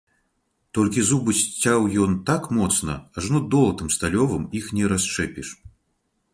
Толькі 0.77 1.03
зубы 1.09 1.31
сцяў 1.41 1.85
ён 2.07 2.17
так 2.31 2.49
моцна, 2.59 2.97
ажно 3.21 3.43
долатам 3.53 3.95
сталёвым 3.99 4.51
іх 4.61 4.75
не 4.79 4.83
расшчэпіш. 4.95 5.47